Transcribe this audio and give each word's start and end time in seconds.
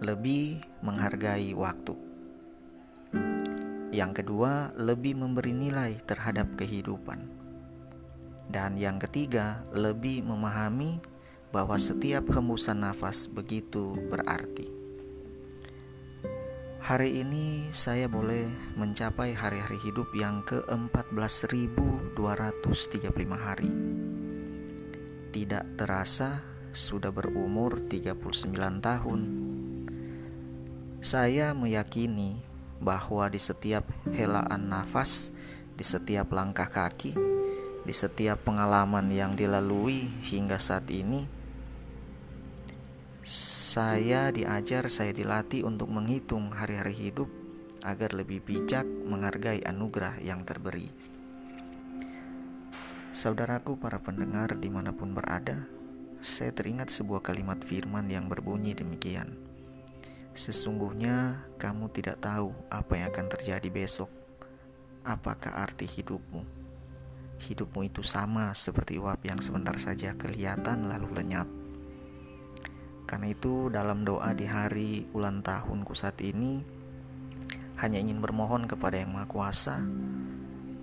lebih 0.00 0.64
menghargai 0.80 1.52
waktu. 1.52 1.94
Yang 3.94 4.24
kedua, 4.24 4.74
lebih 4.74 5.14
memberi 5.20 5.54
nilai 5.54 5.96
terhadap 6.02 6.58
kehidupan. 6.58 7.45
Dan 8.46 8.78
yang 8.78 9.02
ketiga, 9.02 9.66
lebih 9.74 10.22
memahami 10.22 11.02
bahwa 11.50 11.74
setiap 11.80 12.30
hembusan 12.30 12.84
nafas 12.84 13.26
begitu 13.26 13.96
berarti. 14.12 14.68
Hari 16.86 17.18
ini 17.18 17.66
saya 17.74 18.06
boleh 18.06 18.46
mencapai 18.78 19.34
hari-hari 19.34 19.74
hidup 19.82 20.06
yang 20.14 20.46
ke-14.235 20.46 22.14
hari. 23.34 23.70
Tidak 25.34 25.64
terasa 25.74 26.46
sudah 26.70 27.10
berumur 27.10 27.82
39 27.90 28.54
tahun. 28.78 29.20
Saya 31.02 31.58
meyakini 31.58 32.38
bahwa 32.78 33.26
di 33.34 33.42
setiap 33.42 33.90
helaan 34.14 34.70
nafas, 34.70 35.34
di 35.74 35.82
setiap 35.82 36.30
langkah 36.30 36.70
kaki, 36.70 37.35
di 37.86 37.94
setiap 37.94 38.42
pengalaman 38.42 39.06
yang 39.14 39.38
dilalui 39.38 40.10
hingga 40.26 40.58
saat 40.58 40.90
ini, 40.90 41.22
saya 43.22 44.34
diajar, 44.34 44.90
saya 44.90 45.14
dilatih 45.14 45.62
untuk 45.62 45.86
menghitung 45.94 46.50
hari-hari 46.50 46.98
hidup 46.98 47.30
agar 47.86 48.10
lebih 48.10 48.42
bijak 48.42 48.82
menghargai 48.82 49.62
anugerah 49.62 50.18
yang 50.18 50.42
terberi. 50.42 50.90
Saudaraku, 53.14 53.78
para 53.78 54.02
pendengar 54.02 54.58
di 54.58 54.66
mana 54.66 54.90
pun 54.90 55.14
berada, 55.14 55.62
saya 56.18 56.50
teringat 56.50 56.90
sebuah 56.90 57.22
kalimat 57.22 57.62
firman 57.62 58.10
yang 58.10 58.26
berbunyi 58.26 58.74
demikian: 58.74 59.38
"Sesungguhnya 60.34 61.46
kamu 61.54 61.86
tidak 61.94 62.18
tahu 62.18 62.50
apa 62.66 62.98
yang 62.98 63.14
akan 63.14 63.26
terjadi 63.30 63.70
besok. 63.70 64.10
Apakah 65.06 65.54
arti 65.54 65.86
hidupmu?" 65.86 66.65
Hidupmu 67.40 67.88
itu 67.88 68.00
sama 68.00 68.52
seperti 68.56 68.96
uap 68.96 69.20
yang 69.24 69.40
sebentar 69.44 69.76
saja 69.76 70.16
kelihatan 70.16 70.88
lalu 70.88 71.12
lenyap. 71.12 71.48
Karena 73.06 73.30
itu 73.30 73.70
dalam 73.70 74.02
doa 74.02 74.34
di 74.34 74.46
hari 74.50 75.06
ulang 75.14 75.38
tahunku 75.44 75.94
saat 75.94 76.18
ini 76.24 76.58
hanya 77.78 78.02
ingin 78.02 78.18
bermohon 78.18 78.66
kepada 78.66 78.98
Yang 78.98 79.12
Maha 79.14 79.26
Kuasa, 79.28 79.76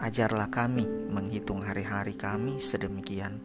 ajarlah 0.00 0.48
kami 0.48 0.86
menghitung 1.12 1.60
hari-hari 1.60 2.16
kami 2.16 2.62
sedemikian 2.62 3.42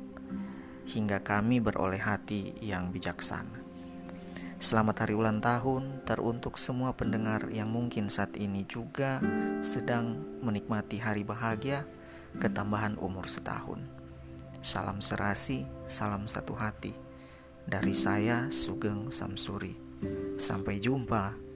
hingga 0.87 1.19
kami 1.19 1.59
beroleh 1.59 1.99
hati 1.99 2.55
yang 2.63 2.93
bijaksana. 2.93 3.59
Selamat 4.61 5.03
hari 5.03 5.17
ulang 5.17 5.41
tahun 5.41 6.05
teruntuk 6.05 6.61
semua 6.61 6.93
pendengar 6.93 7.49
yang 7.49 7.65
mungkin 7.65 8.13
saat 8.13 8.37
ini 8.37 8.61
juga 8.69 9.17
sedang 9.65 10.21
menikmati 10.45 11.01
hari 11.01 11.25
bahagia 11.25 11.81
ketambahan 12.39 12.95
umur 13.01 13.27
setahun. 13.27 13.81
Salam 14.61 15.01
serasi, 15.01 15.65
salam 15.89 16.29
satu 16.29 16.53
hati. 16.53 16.93
Dari 17.65 17.97
saya 17.97 18.47
Sugeng 18.53 19.09
Samsuri. 19.09 19.73
Sampai 20.37 20.77
jumpa. 20.77 21.50